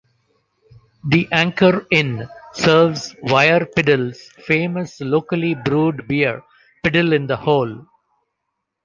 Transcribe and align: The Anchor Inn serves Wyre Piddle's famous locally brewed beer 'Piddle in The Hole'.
The 1.09 1.27
Anchor 1.31 1.85
Inn 1.91 2.27
serves 2.53 3.15
Wyre 3.21 3.67
Piddle's 3.71 4.31
famous 4.47 4.99
locally 4.99 5.53
brewed 5.53 6.07
beer 6.07 6.41
'Piddle 6.83 7.13
in 7.13 7.27
The 7.27 7.37
Hole'. 7.37 7.85